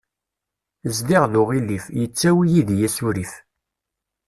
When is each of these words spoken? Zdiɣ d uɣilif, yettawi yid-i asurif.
Zdiɣ 0.97 1.23
d 1.31 1.33
uɣilif, 1.41 1.85
yettawi 1.99 2.45
yid-i 2.53 2.77
asurif. 2.87 3.33